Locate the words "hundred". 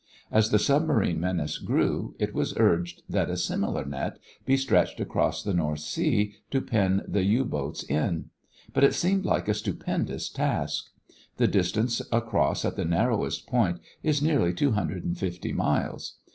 14.71-15.03